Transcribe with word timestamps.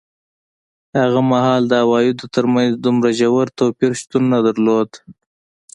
هغه 1.01 1.21
مهال 1.31 1.61
د 1.67 1.73
عوایدو 1.83 2.25
ترمنځ 2.35 2.71
دومره 2.83 3.09
ژور 3.19 3.47
توپیر 3.57 3.91
شتون 4.01 4.23
نه 4.33 4.39
درلود. 4.47 4.89